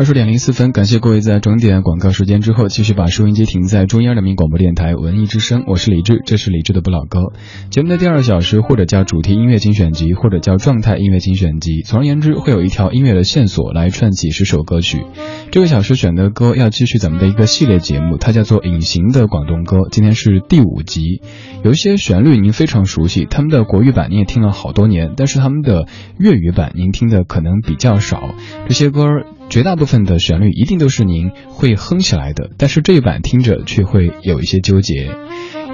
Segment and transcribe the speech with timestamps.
[0.00, 5.62] 二十点零四分，感谢各位在整点广告时间之后，继续把收音机停在中央人民广播电台文艺之声。
[5.66, 7.20] 我是李志，这是李志的不老歌。
[7.68, 11.82] 节目的第二小时，或者叫主题音乐精选集，或者叫状态音乐精选集。
[11.84, 15.04] 总而言之，会有一条音乐的线索来串几十首歌曲。
[15.50, 19.76] 这个小时选的歌要继续咱们的一个系列节目，它叫做《隐形的广东歌》。
[19.90, 21.20] 今天是第五集，
[21.62, 25.84] 有一些旋律您非常熟悉，他们的国语版你也听了好多年，但是他们的
[26.18, 28.34] 粤语版您听的可能比较少。
[28.66, 29.26] 这些歌儿。
[29.50, 35.10] 绝大部分的旋律一定都是您会哼起来的，但是这一版听着却会有一些纠结，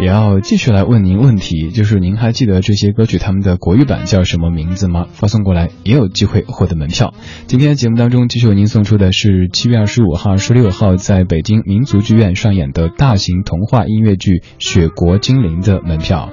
[0.01, 5.05] 也要继续来问您问题，就是您还记得这些歌曲他们的国语版叫什么名字吗？
[5.13, 7.13] 发送过来也有机会获得门票。
[7.49, 16.31] 今天节目当中继续为您送出的是七月二十五号、二十六号在北京民族剧院上演的大型童话音乐剧《雪国精灵》的门票。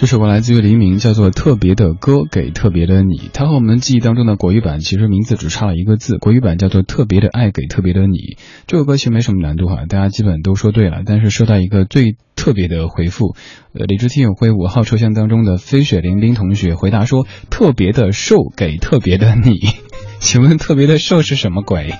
[0.09, 3.19] 首歌来自于黎明，叫做《特别的歌给特别的你》。
[3.35, 8.17] 它和我们记忆当中的国语版其实名字只差了一个字，国语版叫做《特别的爱给特别的你》。
[8.67, 11.03] 这首歌其实没什么难度哈，大家基本都说对了。
[11.05, 13.37] 但是收到一个最特别的回复，
[13.79, 19.61] 呃，理智听友会五号车厢当中的飞雪凌冰同学回答说：“特别的瘦给特别的你，
[20.21, 21.93] 请问特别的瘦是什么鬼？”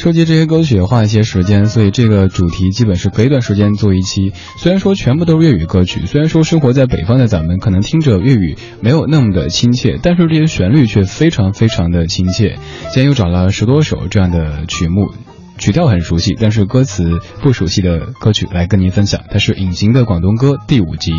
[0.00, 4.32] 收集这些歌曲花一些时间，所以这个主题基本是隔一段时间做一期。
[4.56, 12.56] 虽然说全部都是粤语歌曲，虽然说生活在北方的咱们可能听着粤语没有那么的亲切，但是这些旋律却非常非常的亲切。
[12.84, 15.12] 今天又找了十多首这样的曲目，
[15.58, 19.20] 曲调很熟悉，但是歌词不熟悉的歌曲来跟您分享。
[19.30, 21.12] 它是《隐形的广东歌》第五集，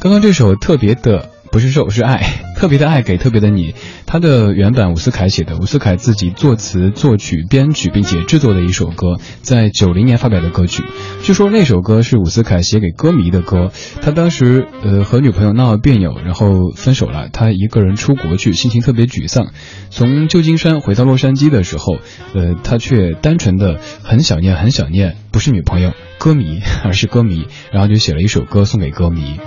[0.00, 1.30] 刚刚这首特别的。
[1.56, 2.20] 不是受，是爱，
[2.58, 3.74] 特别的爱给特别的你。
[4.04, 10.84] 他的原版伍思凯写的，伍思凯自己作词、作曲、编曲，并且制作的一首歌，在九零年发表的歌曲。
[11.22, 13.72] 据说那首歌是伍思凯写给歌迷的歌。
[14.02, 17.30] 他当时呃和女朋友闹了别扭，然后分手了。
[17.32, 19.46] 他一个人出国去，心情特别沮丧。
[19.88, 21.96] 从旧金山回到洛杉矶的时候，
[22.34, 27.46] 呃，他却单纯的很想念，很想念，不是女朋友歌迷， 而是歌迷。
[27.72, 29.38] 然后就写了一首歌送给歌迷。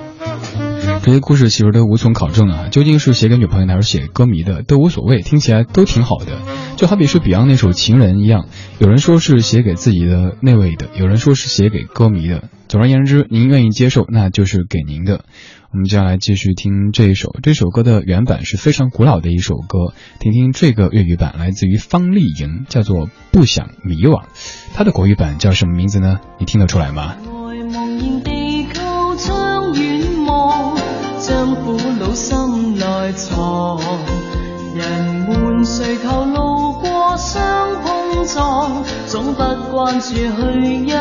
[1.10, 6.38] 这些故事其实都无从考证啊，究竟是写给女朋友还是写歌迷的都无所谓，听起来都挺好的。
[6.78, 8.46] 就好比是 Beyond 那首《情人》一样，
[8.78, 12.44] 有人说是写给自己的那位的，有人说是写给歌迷的。
[12.68, 15.22] 总而言之，您愿意接受那就是给您的。
[15.72, 24.24] 我们接下来继续听这一首，这首歌的原版是非常古老的一首歌，听听这个粤语版，来自于方丽莹，叫做《不想迷惘》。
[24.76, 26.20] 它的国语版叫什么名字呢？
[26.38, 27.16] 你听得出来吗？
[31.40, 33.80] 将苦脑心内藏，
[34.76, 37.42] 人们垂头路过相
[37.82, 39.42] 碰撞，总不
[39.72, 40.92] 关注去一。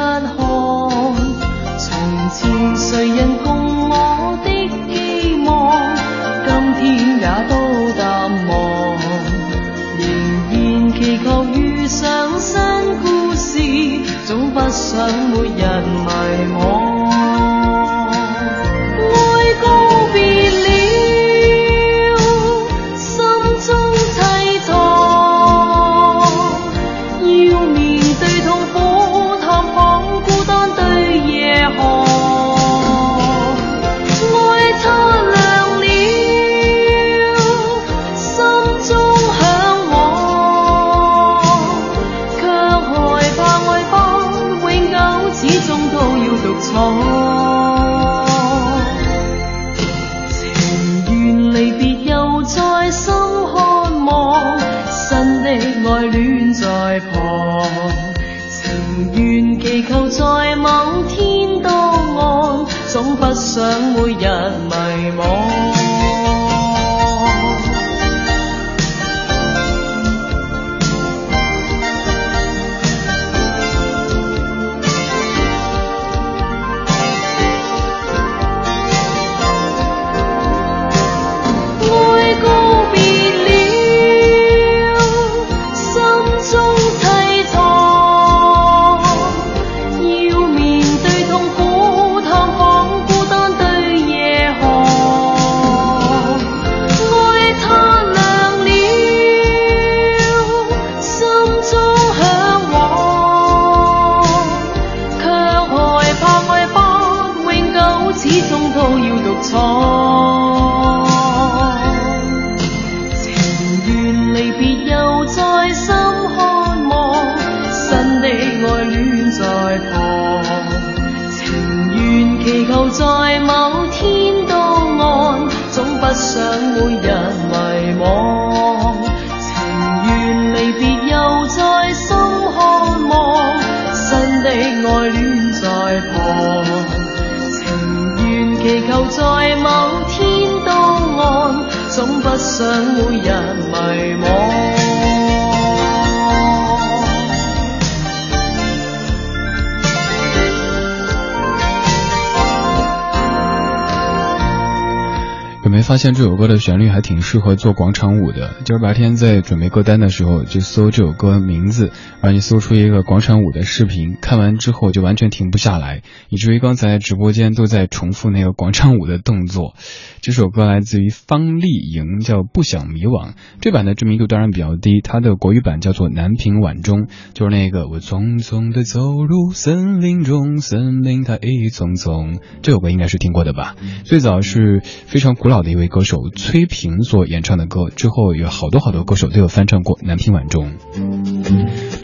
[155.98, 156.37] 现在只有。
[156.38, 158.54] 歌的旋律还挺适合做广场舞的。
[158.64, 161.90] 就是白天在准备歌单的时候，就搜这首歌名字，
[162.22, 164.16] 然后搜出一个广场舞的视频。
[164.20, 169.74] 看完之后就完全停不下来，以至于刚才直播间都在重复那个广场舞的动作。
[170.20, 173.30] 这首歌来自于方丽莹，叫《不想迷惘》。
[173.60, 182.38] 这版的知名度当然比较低，它的国语版叫做《南屏晚钟》，就是那个“我匆匆地走入森林中，森林它一丛丛”。
[182.62, 183.74] 这首歌应该是听过的吧？
[184.04, 186.27] 最早是非常古老的一位歌手。
[186.30, 190.72] 崔萍所演唱的歌之后，有好多好多歌手都有翻唱过《南屏晚钟》。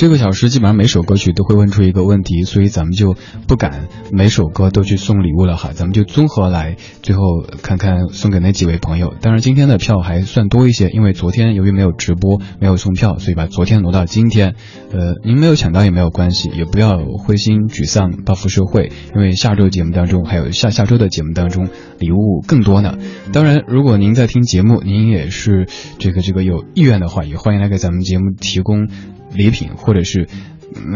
[0.04, 3.16] 六个小时基本上每首歌曲都会问出一个问题，所以咱们就
[3.48, 5.70] 不敢每首歌都去送礼物了哈。
[5.72, 7.22] 咱们就综合来，最后
[7.62, 9.14] 看看送给那几位朋友。
[9.22, 14.54] 当然今天的票还算多一些，因为昨天由于没有直播，没有送票，所以把昨天挪到今天。
[14.92, 21.64] 呃，您没有抢到也没有关系，也不要灰心沮丧报复社会，因为下周节目当中还有下下周的节目当中
[21.98, 22.98] 礼物更多呢。
[23.32, 25.66] 当然，如果您在听节目，您也是
[25.98, 28.86] 这个这个有意愿的话，也欢迎来给咱们节目提供。
[29.34, 30.28] 礼品，或者是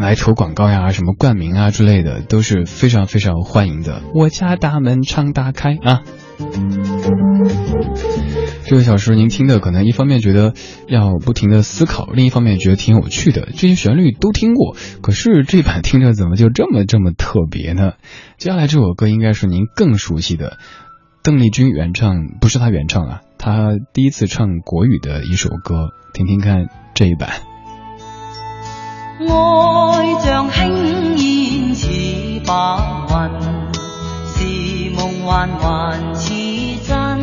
[0.01, 4.03] 来投广告呀、什么冠名啊之类的，都是非常非常欢迎的。
[4.15, 6.03] 我家大门常打开啊！
[8.65, 10.53] 这位小叔，您听的可能一方面觉得
[10.89, 13.49] 要不停的思考，另一方面觉得挺有趣的。
[13.57, 17.93] 这些旋律都听过，可是这版听着怎么就这么这么特别呢？
[18.37, 20.59] 接下来这首歌应该是您更熟悉的
[21.23, 27.48] 邓丽君原唱，不是她原唱啊，她第一次唱国语的一首歌，听听看这一版。
[29.19, 31.87] 爱像轻烟似
[32.47, 33.75] 白云，
[34.33, 36.29] 是梦幻还似
[36.87, 37.19] 真。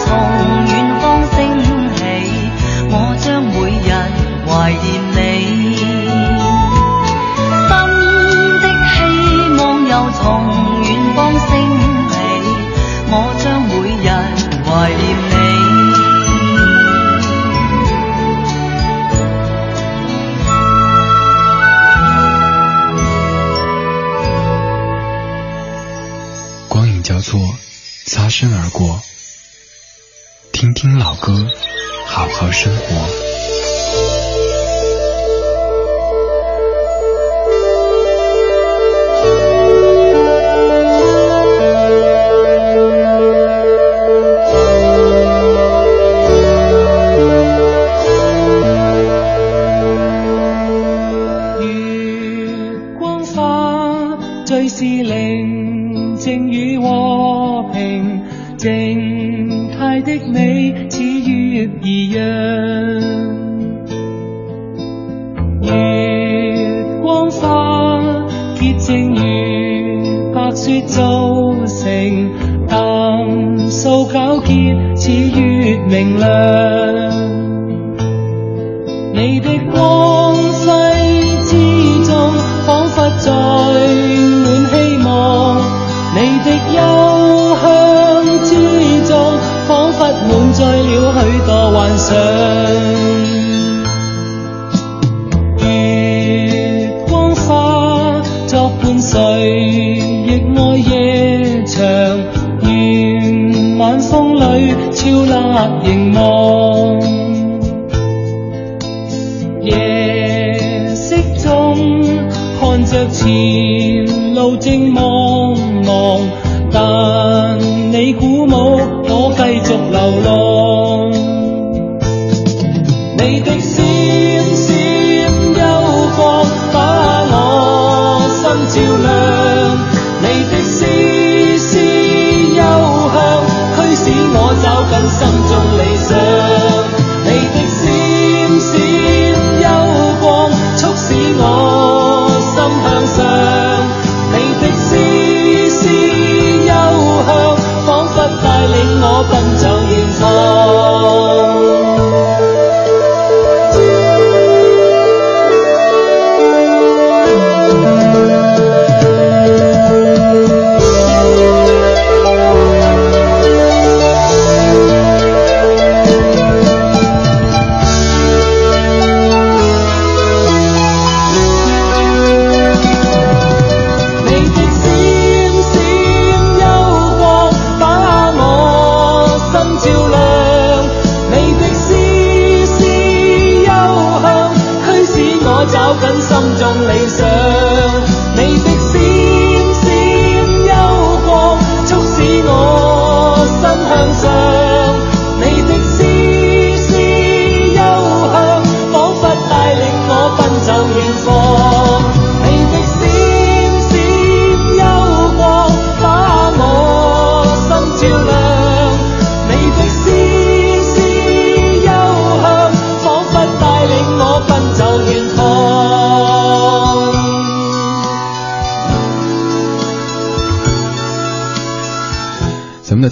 [0.08, 0.55] 痛。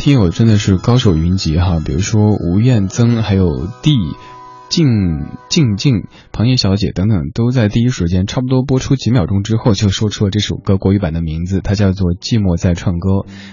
[0.04, 3.92] 听友真的是高手云集哈，比如说吴彦增，还有 D。
[4.74, 4.88] 静
[5.50, 13.10] 静静，彭毅小姐等等，都在第一时间，差不多播出几秒钟之后，就说出了这首歌国语版的名字，它叫做《寂寞在唱歌》。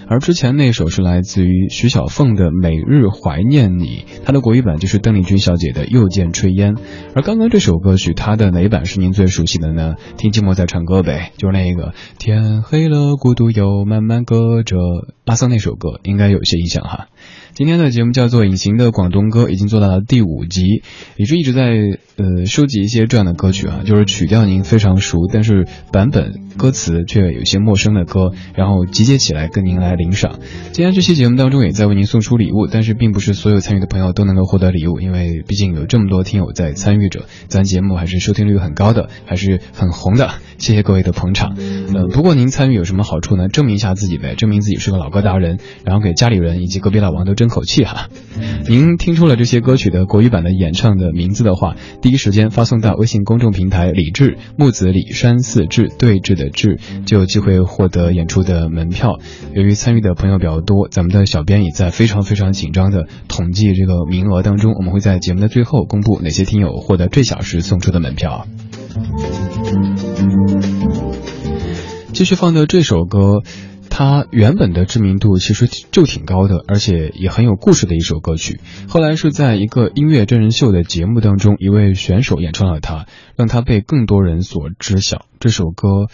[0.08, 6.74] 而之前那首是来自于徐小凤的《每日怀念你》，它的国语版就是邓丽君小姐的《又见炊烟》。
[7.14, 9.94] 而刚刚这首歌曲，它的哪一版是您最熟悉的呢？
[10.16, 14.76] 听《寂寞在唱歌》呗，就是那个天黑了，孤独又慢慢隔着。
[15.24, 17.06] 拉桑那首歌应该有些印象哈。
[17.54, 20.82] 今天的节目叫做《隐形的广东歌》，已经做到了第五集，
[21.18, 21.62] 也是一直在
[22.16, 30.38] 呃收集一些这样的歌曲啊，就是曲调您非常熟，但是版本歌词却有些陌生的歌，然后集结起来跟您来领赏。
[30.72, 40.30] 今天这期节目当中也在为您送出礼物，但是并不是所有参与的朋友都能够获得礼物，因为毕竟有这么多听友在参与着，咱节目还是收听率很高的，还是很红的。
[40.56, 41.54] 谢谢各位的捧场，
[41.92, 43.48] 呃，不过您参与有什么好处呢？
[43.48, 47.34] 证明一下自己呗，证明自己是个老歌达人，然后给家里人以及隔壁老王都。
[47.42, 48.08] 争口气哈！
[48.68, 59.18] 您听出了这些歌曲的国语版的演唱的名字的话，第一时间发送到微信公众平台“李志木子李山四志对峙”的志，就有机会获得演出的门票。
[59.54, 64.72] 由于参与的朋友比较多，咱们的小编也在非常非常紧张的统计这个名额当中。
[64.74, 68.46] 我们会在节目的最后公布哪些听友获得最小时送出的门票。
[72.12, 73.42] 继续放的这首歌。
[73.94, 78.58] 他原本的知名度其实就挺高的，而且也很有故事的一首歌曲。
[78.88, 83.04] 后来是在一个音乐真人秀的节目当中，一位选手演唱了他，
[83.36, 85.26] 让他被更多人所知晓。
[85.40, 86.06] 这首歌，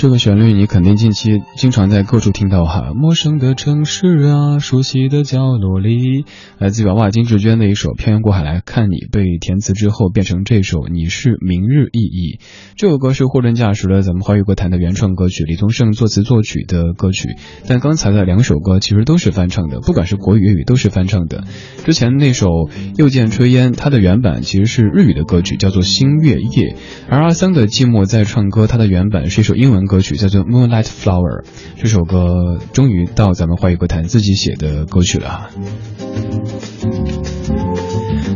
[0.00, 6.24] 这个旋律你肯定近期经常在各处听到哈，陌生的城市啊，熟悉的角落里，
[6.56, 12.38] 来自娃娃金志娟的一首《漂洋过海来看你》被填词之后变成这首《你是明日意义》。
[12.76, 17.34] 这首歌是货真价实的咱们华语歌坛的原创歌曲，李宗盛作词作曲的歌曲。
[17.68, 21.44] 但刚才的两首歌其实都是翻唱的，不管是国语粤语都是翻唱的。
[21.84, 22.46] 之前那首
[22.96, 26.74] 《又见炊烟》，它的原版其实是日语的歌曲，叫做《星月夜》，
[27.10, 29.89] 而阿桑的《寂寞在唱歌》，它的原版是一首英文。
[29.90, 31.42] 歌曲叫做《Moonlight Flower》，
[31.76, 35.50] 这首歌终于到咱们华语歌坛自己写的歌曲了哈。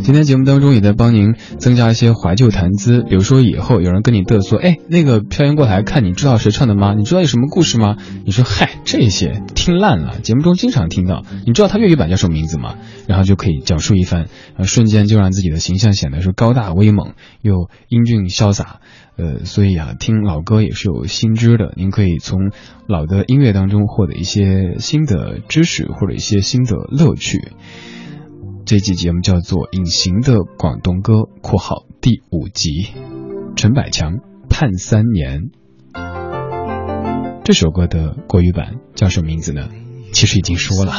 [0.03, 6.95] 今天节目当中也在帮您增加一些怀旧谈资，比如说以后有人跟你嘚瑟，哎，那个飘洋过海看，你知道谁唱的吗？
[6.97, 7.97] 你知道有什么故事吗？
[8.25, 11.23] 你说嗨，这些听烂了，节目中经常听到。
[11.47, 12.75] 你知道他粤语版叫什么名字吗？
[13.07, 14.27] 然后就可以讲述一番，
[14.65, 18.81] 瞬间就让自己的形象显得是高大威猛又英俊潇洒。
[19.17, 22.51] 呃，所以啊，听老歌也是有新知的，您可以从
[22.89, 27.53] 老的音乐当中获得一些新的知识或者一些新的乐趣。
[28.67, 32.87] 这期节目叫做《隐形的广东歌》（括号第五集），
[33.57, 34.17] 陈百强
[34.49, 35.51] 判三年。
[37.45, 39.69] 这首歌的国语版叫什么名字呢？
[40.13, 40.93] 其实已经说了。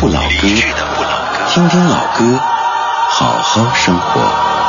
[0.00, 0.48] 不老歌，
[1.48, 2.38] 听听老歌，
[3.10, 4.59] 好好生活。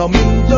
[0.00, 0.49] call me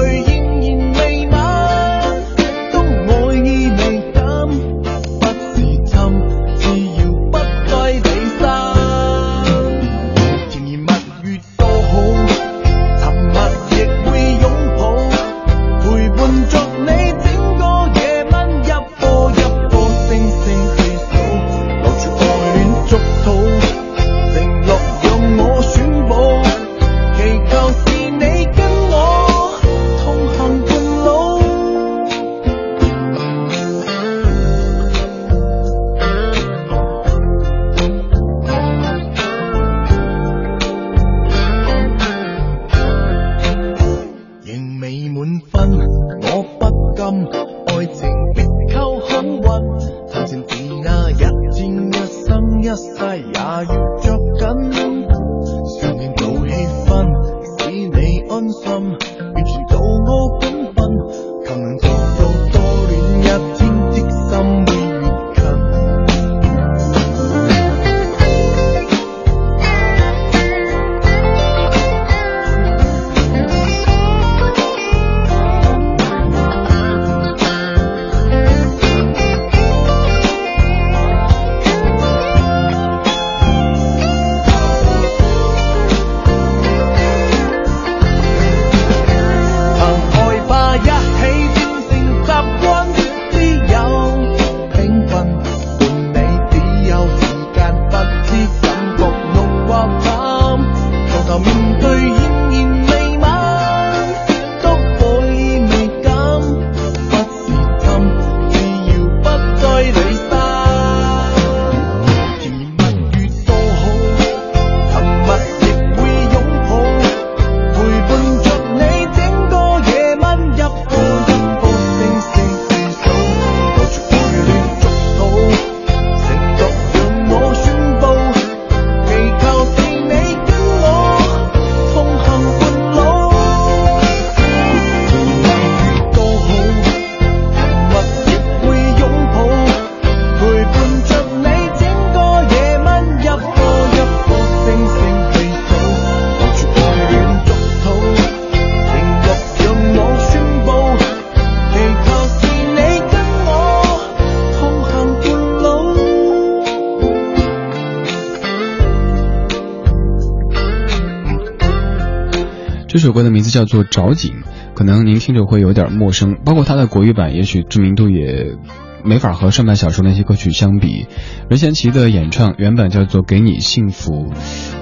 [163.52, 164.36] 叫做找景，
[164.74, 166.38] 可能您听着会有点陌生。
[166.44, 168.56] 包括它的国语版，也许知名度也
[169.04, 171.04] 没法和上半小说那些歌曲相比。
[171.50, 174.12] 任贤齐的演唱原版叫做《给你幸福》，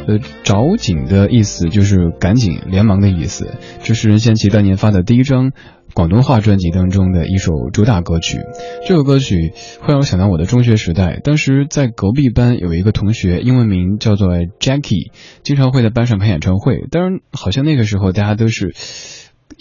[0.07, 3.53] 呃，着紧的意思就是赶紧、连忙的意思。
[3.83, 5.51] 这是任贤齐当年发的第一张。
[5.95, 8.39] 广东话专辑当中的一首主打歌曲，
[8.87, 11.19] 这首歌曲会让我想到我的中学时代。
[11.25, 14.29] 当时在隔壁班有一个同学，英文名叫做
[14.61, 15.11] Jackie，
[15.43, 16.87] 经常会在班上开演唱会。
[16.91, 18.71] 当然，好像那个时候大家都是。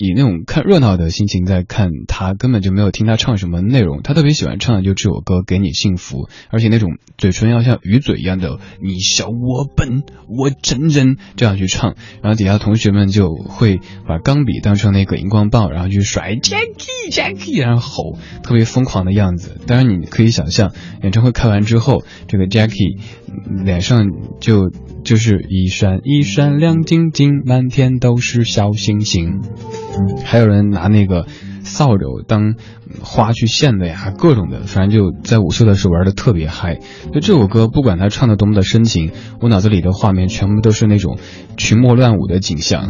[0.01, 3.99] 以那种看热闹的心情在看他，根本就没有听他唱什么内容。
[4.01, 11.95] 他特别喜欢唱的就这首歌《给你幸福》，而且那种嘴唇要像鱼嘴一样的“你笑我笨，我真真”这样去唱。
[12.23, 19.57] 然后底下同学们就会把钢笔当成那个荧光棒，然后去甩 Jackie，Jackie，然后吼，特别疯狂的样子。
[19.67, 20.71] 当然你可以想象，
[21.03, 22.99] 演唱会开完之后，这个 Jackie
[23.65, 24.07] 脸上
[24.39, 24.71] 就。
[25.09, 29.41] 就是一闪一闪亮晶晶，满天都是小星星。
[30.23, 31.25] 还有人拿那个
[31.63, 32.53] 扫帚当
[33.01, 36.75] 花去献的呀，各种的，反正就在午休的时候玩的特别嗨。
[37.11, 39.09] 就这首歌不管他唱的多么的深情，
[39.41, 41.17] 我脑子里的画面全部都是那种
[41.57, 42.87] 群魔乱舞的景象。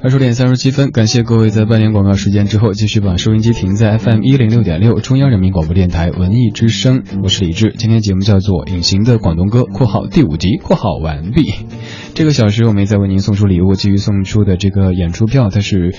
[0.00, 7.02] 二十点三十七分，感谢各位在半年广告时间之后，继续把收音机停在 FM 一零六点六，中央人民广播电台文艺之声。
[7.24, 7.74] 我是李志。
[7.76, 11.50] 今天节目叫做《隐形的广东歌》（括号第五集），（括号完毕）。
[12.14, 15.92] 这个小时我们在为您送出礼物，继续送出的这个演出票，它是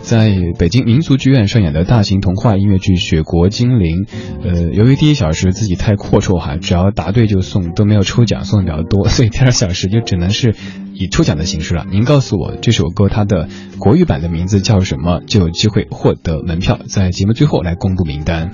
[0.00, 4.06] 在北京民族剧院上演的大型童话音乐剧《雪国精灵》。
[4.42, 10.54] 呃，由于第一小时自己太阔绰哈，只要答对就送，都没有抽奖送的比较多，所以第二小时就只能是。
[10.94, 18.52] 以抽奖的形式了，您告诉我这首歌它的国语版的名字叫什么，就有机会获得门票，在节目最后来公布名单。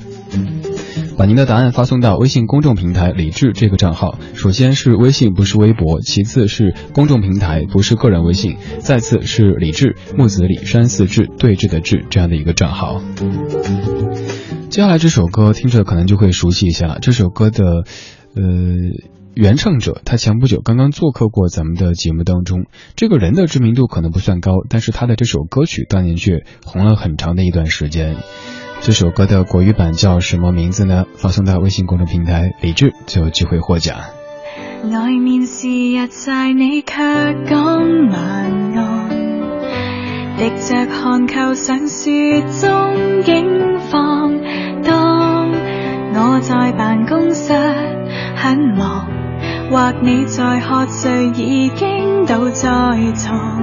[1.18, 13.02] 把您的答案发送到微信公众平台“李智”这个账号，首先是微信，不是微博；其次是公众平台，不是个人微信；再次是李智木子李山四智对峙的智这样的一个账号。
[14.70, 17.64] 接下来这首歌听着可能就会熟悉一下，这首歌的，
[18.34, 18.42] 呃。
[19.34, 22.64] 原唱者，他前不久刚刚做客过咱们的节目当中。
[22.96, 28.16] 这个人的知名度可能不算高，但是他的这首歌曲当年却红了很长的一段时间。
[28.80, 31.04] 这首歌的国语版叫什么名字呢？
[31.16, 33.96] 发送到微信公众平台“李智”就有机会获奖。
[34.90, 36.52] 外面是你却
[40.38, 41.80] 滴着汗，中
[43.92, 45.50] 放
[46.32, 47.52] 我在办公室
[48.36, 49.19] 很忙，
[49.70, 52.68] 或你在喝醉，已經倒在
[53.14, 53.62] 床。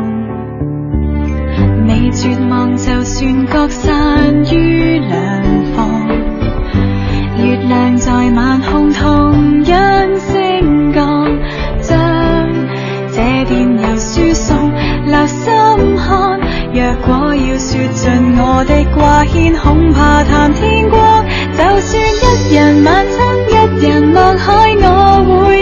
[1.86, 5.44] 未絕望，就算各散於兩
[5.76, 6.08] 方。
[7.44, 11.28] 月亮在晚空同樣升降，
[11.82, 12.50] 將
[13.12, 14.72] 這電郵输送，
[15.08, 15.54] 留心
[15.98, 16.40] 看。
[16.72, 21.26] 若果要说盡我的掛牵，恐怕談天光。
[21.52, 22.02] 就算
[22.50, 25.07] 一人晚餐，一人望海，我。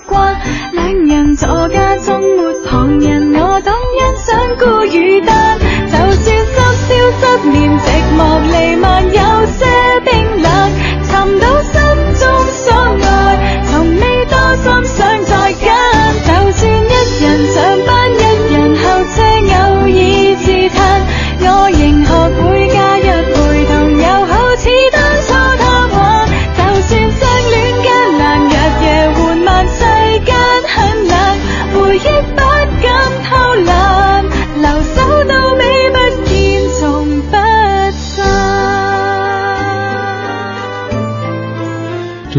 [0.09, 0.56] 关。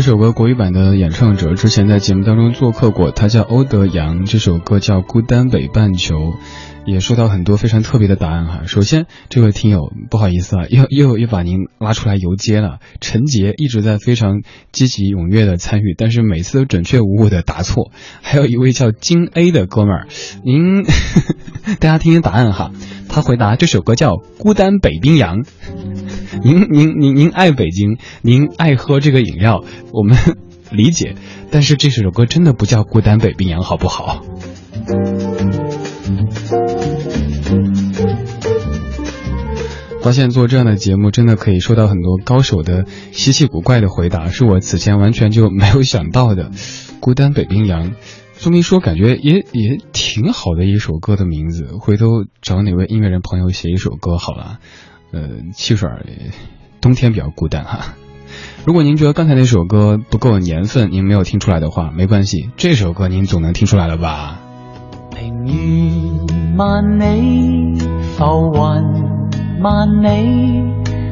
[0.07, 4.23] 这首歌国语版的演唱者之前在节目当中做客过，他叫欧德阳。
[4.23, 6.15] 这首歌叫《孤单北半球》。
[6.87, 8.61] 也收到很多非常特别的答案哈。
[8.65, 12.79] 首先这位听友不好意思啊，又又又把您拉出来游街了。
[13.01, 17.91] 陈杰一直在非常积极踊跃的参与，但是每次都准确无误的答错。
[18.21, 20.07] 还有一位叫金 A 的哥们儿，
[20.45, 20.83] 您
[21.79, 22.71] 大家听听答案哈。
[23.09, 25.43] 他回答这首歌叫《孤单北冰洋》。
[26.41, 29.61] 您您您您爱北京，您爱喝这个饮料，
[29.91, 30.17] 我们
[30.71, 31.15] 理解，
[31.51, 34.23] 但是这首歌真的不叫《孤单北冰洋》，好不好？
[40.01, 46.51] 发现做这样的节目，真的可以收到很多高手的稀奇古怪的回答，是我此前完全就没有想到的。
[47.01, 47.91] 孤单北冰洋，
[48.37, 51.75] 这么一说，感觉也也挺好的一首歌的名字。
[51.77, 54.59] 回头找哪位音乐人朋友写一首歌好了。
[55.11, 55.21] 呃，
[55.53, 55.89] 汽水，
[56.81, 57.93] 冬天比较孤单哈。
[58.65, 64.41] 如果您觉得刚才那首歌不够年份，您没有听出来的话，没关系，这首歌您总能听出来了吧？
[65.19, 67.75] 平原万里，
[68.15, 70.63] 浮云万里，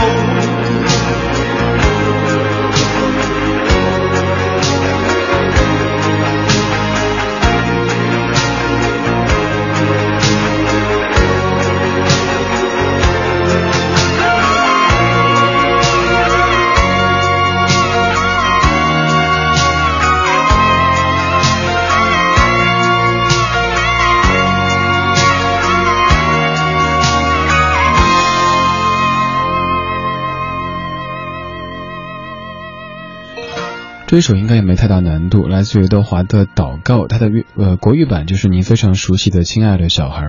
[34.17, 40.23] 这首应该也没太大难度，来自刘德华的《祷告》，他的粤呃国语版就是您非常熟悉的《亲爱的小孩》。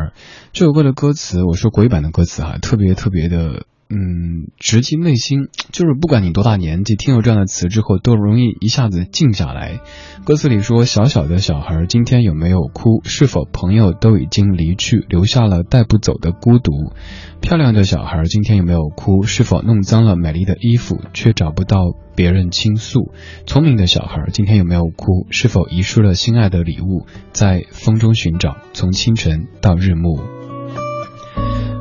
[0.52, 3.62] 这首歌的歌词，我说国语版的歌词哈，特别特别的。
[3.90, 9.80] 嗯，直击内心， 就是不管你多大年纪，听了这样的词之后，都容易一下子静下来。
[10.24, 13.00] 歌词里说，小小的小孩今天有没有哭？
[13.04, 16.92] 是否朋友都已经离去，留下了带不走的孤独？
[17.40, 19.22] 漂亮的小孩今天有没有哭？
[19.22, 21.78] 是否弄脏了美丽的衣服，却找不到
[22.14, 23.10] 别人倾诉？
[23.46, 25.26] 聪明的小孩今天有没有哭？
[25.30, 30.37] 是否遗失了心爱的礼物，在风中寻找，从清晨到日暮。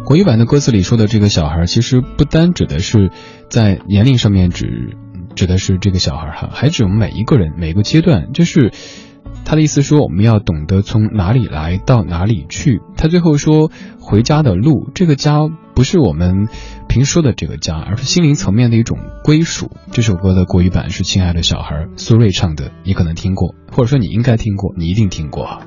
[0.07, 3.11] 国语版的歌词里说的这个小孩，其实不单指的是
[3.49, 4.95] 在年龄上面指，
[5.35, 8.31] 指的是这个小孩哈，还指我们每一个人，每个阶段。
[8.31, 8.71] 就是
[9.43, 12.79] 他的意思说，我们要懂得从哪里来到哪里去。
[12.95, 15.39] 他最后说，回家的路，这个家
[15.75, 16.47] 不是我们
[16.87, 19.69] 平时说的这个家，而是心灵层面的一种归属。
[19.91, 25.59] 这首歌的国语版是《亲爱的小孩》，苏芮唱的，你可能听过，或者说你应该听过，你一定听过。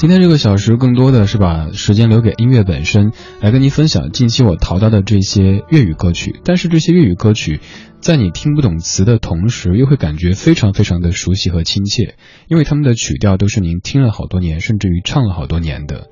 [0.00, 6.40] 今天这个小时更多的是把时间留给音乐本身，来跟您分享近期我淘到的这些粤语歌曲。
[6.42, 7.60] 但是这些粤语歌曲，
[8.00, 12.14] 在你听不懂词的同时，又会感觉非常非常的熟悉和亲切，
[12.48, 16.06] 因为他们的曲调都是您听了好多年，甚至于唱了好多年的。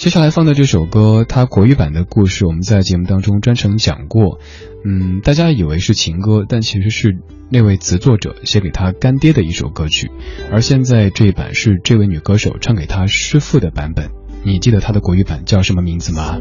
[0.00, 4.38] 接下来放的这首歌，它国语版的故事我们在节目当中专程讲过，
[4.82, 7.18] 嗯，大家以为是情歌，但其实是
[7.50, 10.10] 那位词作者写给他干爹的一首歌曲，
[10.50, 14.08] 而现在这版是这位女歌手唱给他师父的版本。
[14.42, 16.38] 你记得他的国语版叫什么名字吗？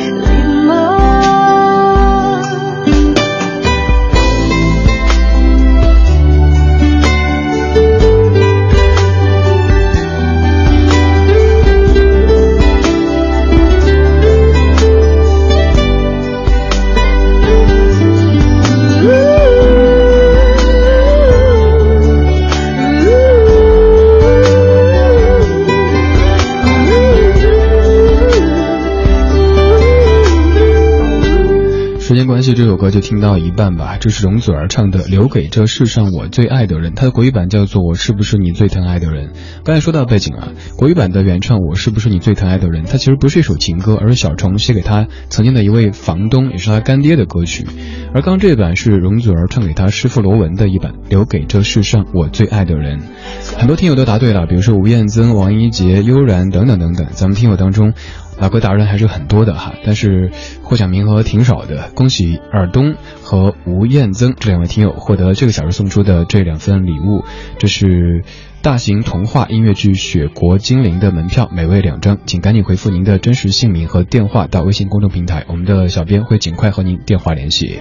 [32.35, 39.29] 关系这首歌就听到一半吧，这是容祖儿唱的《留给这世上我最爱的人》，它的国语版叫做《我是不是你最疼爱的人》。
[39.63, 47.65] 刚才说到背景啊，国语版的原唱《我是不是你最疼爱的人》，它其实不是一首情歌，而是小虫写给他曾经的一位房东，也是他干爹的歌曲。
[48.13, 52.99] 而刚这版是容祖儿唱给他师傅罗文的一版《留给这世上我最爱的人》。
[53.57, 57.93] 很多听友都答对了，比如说吴彦曾、王一杰、悠然等等等等，咱们听友当中。
[58.37, 60.29] 老歌达人还是很多的哈，但是
[60.63, 61.89] 获奖名额挺少的。
[61.95, 67.23] 恭喜尔东和吴彦增这两位听友获得这个小时送出的这两份礼物，
[67.59, 68.23] 这是
[68.61, 77.79] 大型童话音乐剧《雪国精灵》的门票，每位两张，请赶紧回复您的真实姓名和电话到微信公众平台，我们的小编会尽快和您电话联系。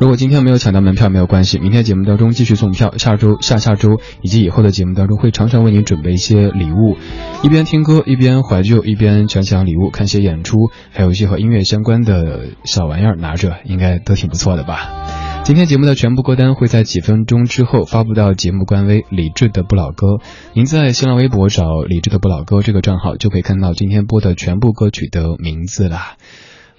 [0.00, 6.96] 如果今天没有抢到门票，没有关系，明天节目当中继续送票，下周、下下周以及以后的节目当中会常常为您准备一些礼物，
[7.42, 15.42] 一边听歌，一边怀旧，一边全奖礼物，看些演出，还有一些和音乐相关的小玩意儿拿着，应该都挺不错的吧。
[15.44, 20.16] 今天节目的全部歌单会在几分钟之后发布到节目官微“李志的不老歌”，
[20.56, 25.98] 您在新浪微博找“李志的不老歌”这个账号，就可以看到今天播的全部歌曲的名字了。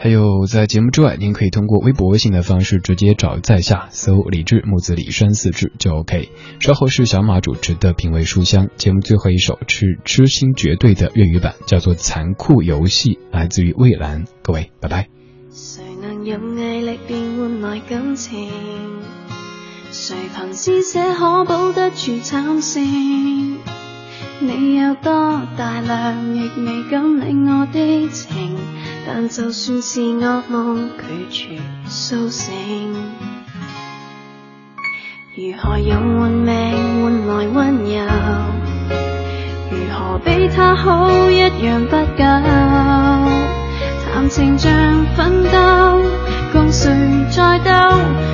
[0.03, 6.29] 还有，在节目之外，您可以通过微博、微信的方式直接找在下，搜“李智木子李生四志就 OK。
[6.59, 14.23] 稍后是小马主持的品味书香节目，最后一首是《痴心绝对》的粤语版，叫做《残酷游戏》，来自于蔚蓝。
[14.41, 15.07] 各位，拜拜。
[16.01, 16.15] 能
[16.83, 16.99] 力
[17.87, 18.49] 感情？
[21.19, 22.17] 可保得住
[24.39, 28.55] 你有多大量，亦未敢领我的情，
[29.05, 31.57] 但就算是恶梦，拒绝
[31.87, 32.51] 苏醒。
[35.35, 36.55] 如何用换命
[37.01, 38.13] 换来温柔？
[39.69, 42.23] 如何比他好一样不够？
[44.09, 44.71] 谈情像
[45.15, 46.01] 奋斗，
[46.51, 46.91] 共谁
[47.29, 47.69] 在斗？